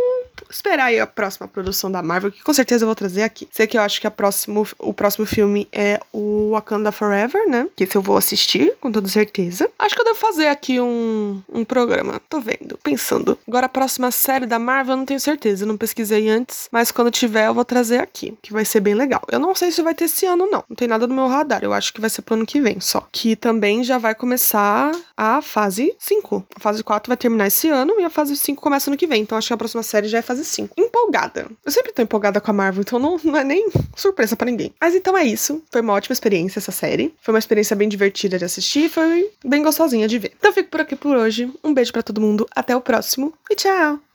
esperar 0.50 0.86
aí 0.86 1.00
a 1.00 1.08
próxima 1.08 1.48
produção 1.48 1.92
da 1.92 2.02
Marvel, 2.02 2.32
que 2.32 2.44
com 2.44 2.54
certeza 2.54 2.84
eu 2.84 2.88
vou 2.88 2.96
trazer 2.96 3.24
aqui. 3.24 3.48
Sei 3.52 3.68
que 3.68 3.78
eu 3.78 3.82
acho 3.82 4.00
que 4.00 4.08
a 4.08 4.12
próximo, 4.12 4.68
o 4.78 4.94
próximo 4.94 5.26
filme 5.26 5.68
é 5.72 6.00
o 6.12 6.52
Wakanda 6.52 6.92
Forever, 6.92 7.48
né? 7.50 7.68
Que 7.76 7.84
esse 7.84 7.96
eu 7.96 8.02
vou 8.02 8.18
assistir, 8.18 8.74
com 8.80 8.92
toda 8.92 9.08
certeza. 9.08 9.70
Acho 9.78 9.96
que 9.96 10.02
eu 10.02 10.06
devo 10.06 10.18
fazer 10.18 10.48
aqui 10.48 10.80
um, 10.80 11.42
um 11.52 11.64
programa. 11.64 12.22
Tô 12.30 12.40
vendo, 12.40 12.78
pensando. 12.84 13.38
Agora 13.48 13.66
a 13.66 13.70
próxima 13.70 14.12
série 14.12 14.46
da 14.46 14.60
Marvel 14.60 14.94
eu 14.94 14.98
não 14.98 15.06
tenho 15.06 15.20
certeza, 15.20 15.64
eu 15.64 15.68
não 15.68 15.78
pesquisei 15.78 16.30
antes, 16.30 16.68
mas 16.72 16.92
quando 16.92 17.12
tiver 17.12 17.48
eu 17.48 17.54
vou 17.54 17.66
trazer 17.66 18.00
aqui, 18.00 18.38
que 18.42 18.52
vai 18.52 18.66
ser 18.66 18.80
bem 18.80 18.94
legal. 18.94 19.22
Eu 19.32 19.40
não 19.40 19.56
sei 19.56 19.72
se 19.72 19.82
vai 19.82 19.94
ter 19.94 20.06
esse 20.06 20.26
ano, 20.26 20.48
não. 20.50 20.64
Não 20.70 20.76
tem 20.76 20.88
nada 20.88 21.08
no 21.08 21.16
meu 21.16 21.28
radar. 21.28 21.64
Eu 21.64 21.74
acho 21.74 21.94
que 21.94 22.02
vai 22.02 22.10
ser 22.10 22.22
pro 22.22 22.36
ano 22.36 22.46
que 22.46 22.60
vem 22.60 22.80
só. 22.80 23.08
Que 23.12 23.36
também 23.36 23.84
já 23.84 23.98
vai 23.98 24.16
começar 24.16 24.92
a 25.16 25.42
fase 25.42 25.96
5. 25.98 26.46
A 26.56 26.60
fase 26.60 26.84
4 26.84 27.10
vai 27.10 27.18
terminar 27.18 27.48
esse 27.48 27.70
ano 27.70 27.94
e 28.00 28.04
a 28.04 28.10
fase 28.10 28.36
5 28.36 28.62
começa 28.62 28.90
ano 28.90 28.98
que 28.98 29.08
vem. 29.08 29.22
Então 29.22 29.38
acho 29.38 29.48
que 29.48 29.54
a 29.54 29.58
próxima 29.58 29.84
série 29.84 30.08
já 30.08 30.20
é 30.20 30.22
fase 30.30 30.46
5. 30.46 30.76
Empolgada. 30.80 31.48
Eu 31.66 31.72
sempre 31.72 31.92
tô 31.92 32.04
empolgada 32.04 32.40
com 32.40 32.52
a 32.52 32.54
Marvel, 32.54 32.82
então 32.82 33.00
não, 33.00 33.20
não 33.24 33.36
é 33.36 33.44
nem 33.44 33.68
surpresa 33.96 34.36
para 34.36 34.46
ninguém. 34.46 34.72
Mas 34.80 34.94
então 34.94 35.18
é 35.18 35.24
isso. 35.24 35.64
Foi 35.72 35.82
uma 35.82 35.94
ótima 35.94 36.14
experiência 36.14 36.60
essa 36.60 36.72
série. 36.72 37.14
Foi 37.20 37.34
uma 37.34 37.40
experiência 37.40 37.76
bem 37.76 37.90
divertida 37.90 38.38
de 38.38 38.46
assistir. 38.46 38.90
Foi 38.90 39.32
bem 39.44 39.64
gostosinha 39.64 40.08
de 40.08 40.20
ver. 40.20 40.34
Então 40.38 40.54
fico 40.54 40.70
por 40.70 40.82
aqui 40.82 40.96
por 40.96 41.16
hoje. 41.16 41.52
Um 41.64 41.74
beijo 41.74 41.92
para 41.92 42.04
todo 42.04 42.22
mundo. 42.22 42.46
Até 42.56 42.76
o 42.76 42.82
próximo 42.82 43.34
e 43.50 43.56
tchau! 43.56 44.09